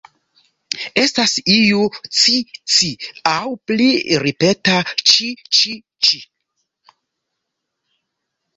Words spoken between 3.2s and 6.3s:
aŭ pli ripeta "ĉi-ĉi-ĉi".